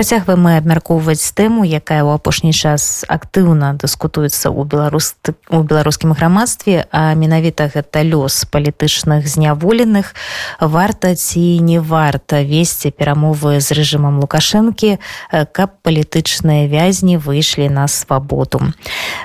[0.00, 5.12] Працягваем мы абмяркоўваць тэму, якая ў апошні час актыўна дыскутуецца ў беларус
[5.52, 10.16] у беларускім грамадстве, а менавіта гэта лёс палітычных зняволеных
[10.56, 14.96] варта ці не варта весці перамовы з рэжымам лукашэнкі,
[15.52, 18.72] каб палітычныя вязні выйшлі на свабоду.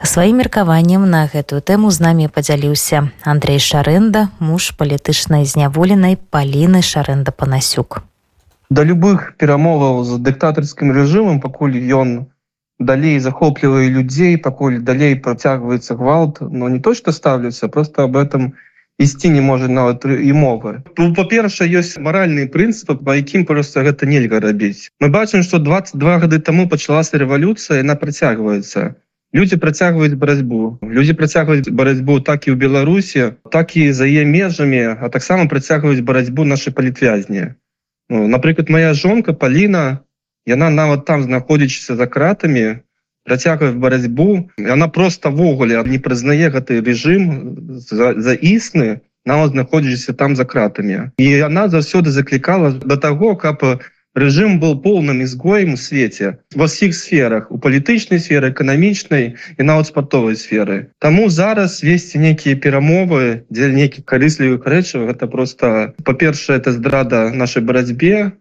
[0.00, 7.28] Сваім меркаваннем на гэтую тэму з намі падзяліўся Андрей Шарэнда, муж палітычнай зняволенай паліны Шарэнда
[7.28, 8.00] Панасюк.
[8.76, 12.12] Да любых перамоваў з дыктатарскім рэжымам пакуль ён
[12.90, 18.52] далей захоплівае людзей пакуль далей працягваецца гвалт но не то что ставлюся просто об этом
[18.98, 24.06] ісці не можа нават і мовы ну, па-перша ёсць маральны прынцып па якім просто гэта
[24.06, 24.90] нельга рабіць.
[25.00, 28.94] Мы бачым что 22 гады таму пачалася рэвалюцыя яна працягваецца.
[29.32, 30.78] Люди працягваюць барацьбу.
[30.82, 36.04] Люди працягваюць барацьбу так і ў беларусі так і за е межамі а таксама працягваюць
[36.04, 37.42] барацьбу наши палітвязні.
[37.48, 37.61] Ну,
[38.12, 40.04] напрыклад моя жонка Паліна
[40.46, 42.82] яна нават там знаходзячыся за кратамі
[43.24, 44.50] працягвае барацьбу.
[44.58, 51.14] Она просто ввогуле не прызнае гэты режим за, за існы нават знаходзіся там за кратамі.
[51.18, 53.62] І она заўсёды заклікала до таго каб
[54.14, 59.88] режим был полным изгоем у свеце во всіх сферах у палітычнай сферы эканамічнай і нават
[59.88, 66.72] спартовай сферы Таму зараз весці нейкія перамовы дзе нейкіх карыслівых рэчаў гэта просто па-першае это
[66.72, 68.32] здрада нашай барацьбе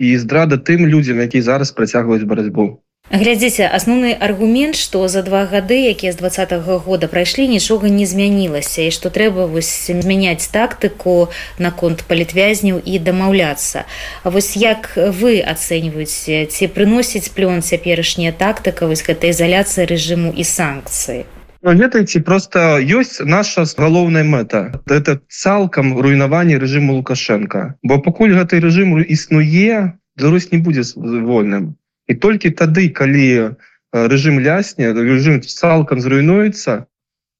[0.00, 5.74] і здрада тым людзям які зараз працягваюць барацьбу глядзіце асноўны аргумент што за два гады
[5.90, 12.06] якія з двадцатого года прайшлі нічога не змянілася і што трэба вось змяняць тактыку наконт
[12.06, 13.82] палітвязняў і дамаўляцца.
[14.22, 20.46] А вось як вы ацэньваеце ці прыносіць плён цяперашняя тактыка вось гэта ізаляцыя рэжыму і
[20.46, 21.26] санкцыі?
[21.66, 24.80] Ведаеце просто ёсць наша галоўная мэта.
[24.86, 31.74] Это цалкам руйнаванне рэжыму лукашенко бо пакуль гэты рэжым існуе Беларусь не будзе вольным
[32.10, 33.54] і толькі тады калі
[33.94, 36.84] рэжым лясне режим цалкам зруйнуецца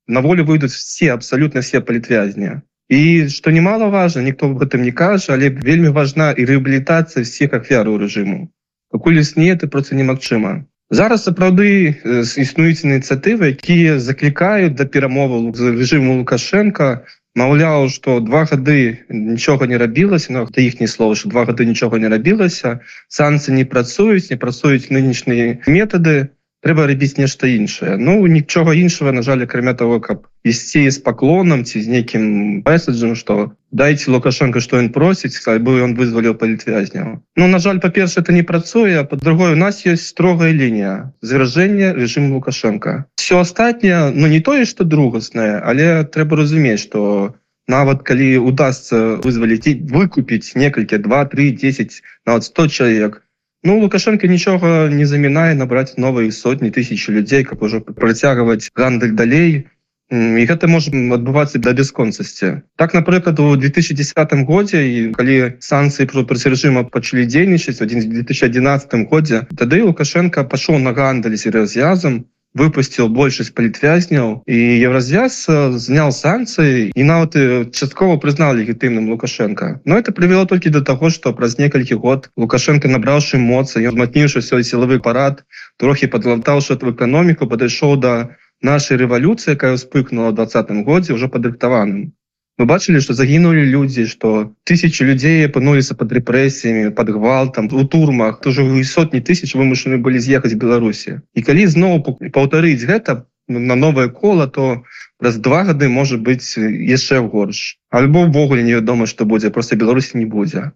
[0.06, 5.34] на волю выйдуць все абсолютно все палітвязні і что немаловажно ніхто в гэтым не кажа
[5.34, 8.46] але вельмі важна і рэабілітацыя всех ахвяру рэжыму
[8.90, 10.66] пакуль існее ты просто немагчыма.
[10.90, 11.94] Зараз сапраўды
[12.42, 17.06] існуюць ініцыятывы якія заклікаюць да перамову з режиму лукашенко
[17.38, 21.64] маўляў что два гады нічога не рабілася но да іх не слова что два гады
[21.64, 26.34] нічога не рабілася санкцыі не працуюць не працуюць нынешнія методы
[26.66, 31.64] трэба рабіць нешта іншае ну нічога іншага на жаль акрамя того каб ісці з паклонам
[31.64, 32.26] ці з нейкім
[32.66, 38.20] месседжам что дайте лукашенко что ён просіць бы он вызваліў палітвязняў Ну на жаль па-перша
[38.20, 43.04] это не працуе по другой у нас есть строгая лінія заражэння режим лукашенко.
[43.16, 47.34] Все астатняе ну не тое что другаснае але трэба разумець что
[47.68, 53.30] нават калі удастся вызваліць выкупіць некалькі 2 3 10 нават 100 чалавек то
[53.62, 59.68] Ну лукашенко нічога не замінае набраць новыя сотні тысяч людзей каб ужо працягваць гандаль далей
[60.10, 66.52] і гэта можа адбывацца да бясконцасці так напрыклад у 2010 годзе і калі санкцыі проці
[66.54, 72.26] рэжыма пачалі дзейнічаць один 2011 годзе тады лукашенко пашоў на гандаль з развязам
[72.58, 75.46] выпусціў большасць палітвязняў і евразвяз
[75.78, 77.38] знял санкцыі і нават
[77.70, 79.80] часткова прызнал легітымным лукашенко.
[79.84, 84.42] Но это прывяло толькі до того что праз некалькі год лукашенко набраўшы моцы ён зматніўшы
[84.42, 85.44] свой сілавы парад
[85.78, 92.12] трохі подлатаўшы эту эканоміку падышоў да нашай рэвалюцыі якая ўспыкнула двадцатым годзе ўжо падрыхтаваным.
[92.60, 98.40] Мы бачылі что загінулі людзі что тысячи людзей апынуліся под рэпрэсіямі под гвалтам у турмах.
[98.44, 101.24] Тоже сотні тысяч вымушаны былі з'ехаць беларусі.
[101.34, 102.04] І калі зноў
[102.36, 104.84] паўтарыць гэта на новое кола то
[105.16, 107.80] праз два гады можа быть яшчэ горш.
[107.88, 110.72] Альбо ўвогуле невядома что будзе просто беларусі не будзе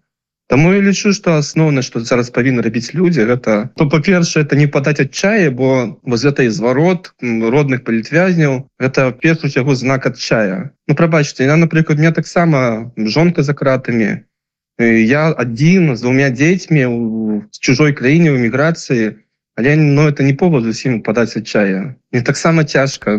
[0.47, 4.67] Таму я лічу что асноўна что зараз павінны рабіць людзі гэта то па-першае это не
[4.69, 11.49] падаць адчае бо воз гэта зварот родных палітвязняў гэта першую чагу знак адчая Ну прабачце
[11.49, 14.21] я напрыклад мне таксама жонка за кратамі.
[14.79, 19.17] Я адзін з двумя дзецьмі у чужой краіне ў эміграцыі
[19.55, 23.17] але но это не повод зусім падаць адчая не таксама цяжка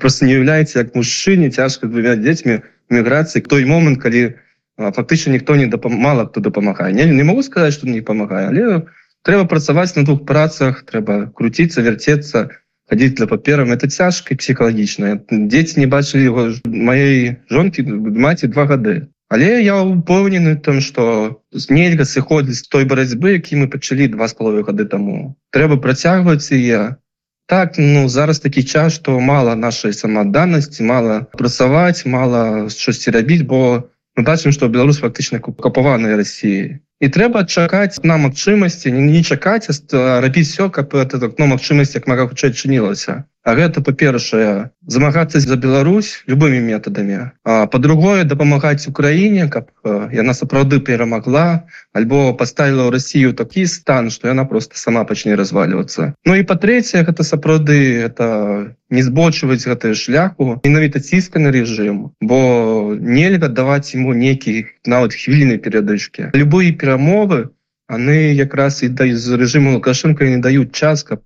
[0.00, 4.34] просто не уяўляеце як мужчыне цяжка двумя дзецьмі эміграцыі той момант калі
[4.78, 8.82] фактычна ніхто не дапамала хто дапамагае не, не могу сказаць что не памагае але
[9.22, 12.50] трэба працаваць на двух працах трэба круціцца вярцецца
[12.90, 17.86] хадзіць для паперам это цяжка псіхалагічна дзеці не бачылі его маей жонкі
[18.26, 24.10] маці два гады але я упэўнены там что нельга сыходзіць той барацьбы які мы пачалі
[24.10, 26.98] два з паловы гады таму трэба працягваць я
[27.46, 33.62] так ну зараз такі час что мало нашай самаданнасці мало працаваць мало штосьці рабіць бо
[33.62, 40.48] мы бачым что Беларусь фактычна купаваная Россией і трэба чакаць на магчымасці не, чакаць рабіць
[40.48, 46.24] все каб это окно магчымасці як мага хутчэй чынілася А гэта па-першае замагацца за Беларусь
[46.24, 47.36] любымі метадамі.
[47.44, 54.48] По-другое дапамагаць Украіне каб яна сапраўды перамагла альбо поставила ў Россию такі стан что яна
[54.48, 61.04] просто сама пачне разваливаться Ну і па-трэцяе гэта сапраўды это не збочваць гэтый шляху менавіта
[61.04, 67.52] ціска на режим бо нельга даваць ему некі нават хвіліны перадышки любые перамовы
[67.92, 71.20] они якраз і да з режиму лукашенко не даюць час каб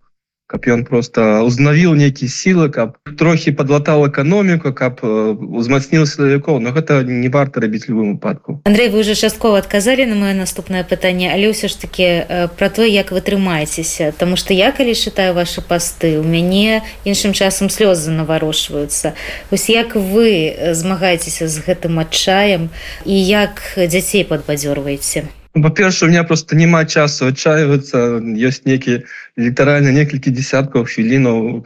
[0.49, 6.57] каб ён просто узнавіў нейкія сілы каб трохі подлатаў эканоміку каб узмацніў сілавікоў.
[6.65, 8.65] Но гэта не варта рабіць любым выпадку.
[8.65, 12.25] Андрей вы уже часткова адказалі на мое наступнае пытанне але ўсё ж таки
[12.57, 14.17] про то як вы трымаецеся.
[14.17, 19.13] Таму что я калі чытаю ваши пасты у мяне іншым часам слёзы наварошваюцца
[19.53, 22.73] ось як вы змагаецеся з гэтым адчаем
[23.05, 25.29] і як дзяцей падбадзёрваеце
[25.63, 28.23] по-перше у меня просто няма часу отчаиваться.
[28.25, 29.05] Есть некие
[29.37, 31.63] літаральна некалькі десяткаў хвілінаў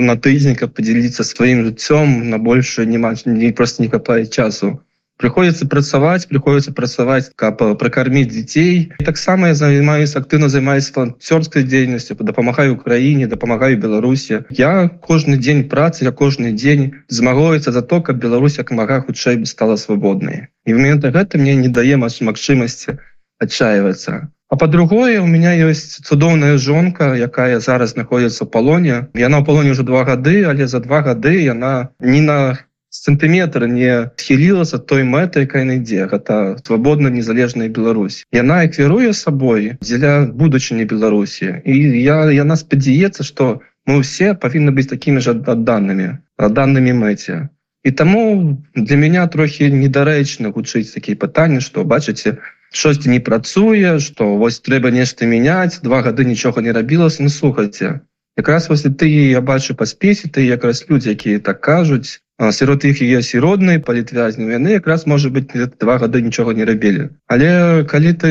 [0.00, 4.80] на тыдзень каб поделиться сваім жыццём на больше няма не просто не капае часу.
[5.20, 12.78] Приходится працаваць приходится працаваць каб прокарміць дзяцей таксама я займаюсь актыўна займаюсь фантёрской дзейнасцю дапамагаю
[12.80, 18.56] краіне дапамагаю беларусі я кожны дзень працы я кожны дзень змагаюцца за то каб Беларусь
[18.56, 22.96] як мага хутчэй стала свабоднай і момент гэта мне не дае магчымасці
[23.40, 24.30] отчаиваться.
[24.48, 29.08] А по-другое у меня есть цудоўная жонка, якая зараз находится в палоне.
[29.14, 32.58] Яна в палоне уже два гады, але за два гады яна не на
[32.90, 40.26] сантыметр не схілілася той мэтай якая ідзе гэта свабодна незалежная Беларусь яна эквіруе сабой дзеля
[40.26, 46.18] будучыні Беларусі і я яна спадзяецца что мы все павінны быць такими же адданымі
[46.58, 47.48] данными мэце
[47.86, 52.42] і таму для меня трохі недарэчна гучыць такія пытанні что бачыце
[52.72, 57.22] штосьці не працуе что вось трэба нешта мяняць два гады нічога не рабілася.
[57.22, 58.00] Ну слухайте
[58.36, 62.20] якраз вось ты я бачу па спесе ты якраз людзі якія так кажуць
[62.50, 67.10] сярод іх ёсць і родныя палітвязні яны якраз можа быть два гады нічога не рабілі.
[67.26, 68.30] Але калі ты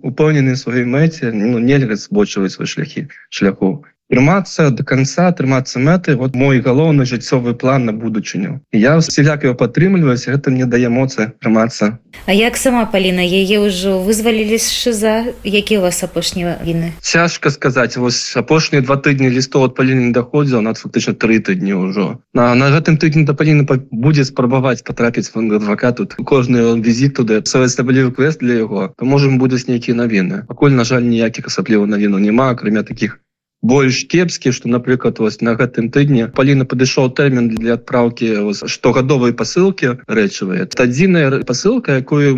[0.00, 6.34] упэўнены сваёй мэце ну нельга збочваць свой шляхі шляху трымацца до конца трымацца мэты вот
[6.34, 11.98] мой галоўны жыццёвы план на будучыню я сяляк его падтрымліваюсь гэта мне дае эмоцыя трымацца
[12.26, 15.14] А як сама Паліна яе ўжо вызвалілі з шыза
[15.46, 20.66] які у вас апошнія віны цяжка сказаць вось апошнія два тыдні лістов от паліны даходзіў
[20.66, 23.62] на фактычна тры тыдні ўжо на на гэтым тыдні да паліны
[23.94, 26.14] будзе спрабаваць патрапіць в адвакат тут.
[26.18, 31.06] Кожны візіт туды савецтаблівы квест для яго то можем будуць нейкія навіны пакуль на жаль
[31.06, 33.20] ніякіх асаблівых навіну няма акрамя таких
[33.62, 40.00] больш кепскі что напрыклад вось на гэтым тыдні паліна падышоў тэрмін для адпраўкі штогадовай пасылкі
[40.08, 42.36] рэчавыя адзіная пасылка якую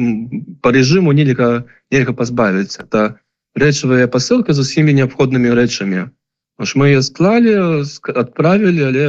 [0.63, 1.65] по режиму нельга
[1.95, 3.23] нельга пазбавіць это
[3.55, 6.11] рэчавая пасылка з усімі неабходнымі рэчамі.
[6.61, 9.05] Ж мы склалі отправили але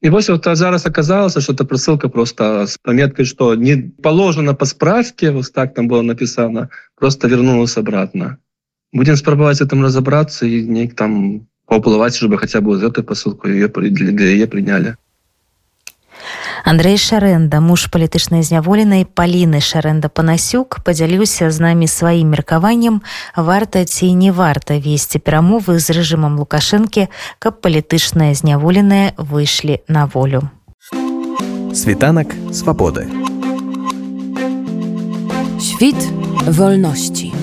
[0.00, 4.66] і вось вот зараз оказалася что эта прысылка просто с пометкой что не положено по
[4.66, 8.38] справке вот так там было написано просто вернулась обратно
[8.92, 13.68] будем спрабаваць этом разобраться и нейк там паўплываць чтобы хотя бы з этой посылку ее
[13.68, 14.96] для яе прынялі
[16.64, 23.00] Андрей шарэнда муж палітычнай зняволенай паліны шарэнда панасюк падзяліўся з намі сваім меркаваннем
[23.36, 30.50] варта ці не варта весці перамовы з рэжымам лукашэнкі каб палітычныя зняволеныя выйшлі на волю.
[31.72, 33.08] Світанак свабоды.
[35.60, 35.96] Świt
[36.46, 37.39] wolności.